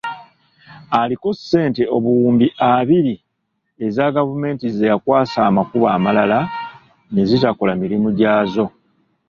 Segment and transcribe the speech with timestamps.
[0.99, 3.15] Aliko ssente obuwumbi abiri
[3.85, 6.39] eza gavumenti ze yakwasa amakubo amalala
[7.15, 8.65] nezitakola mirimu gyazo.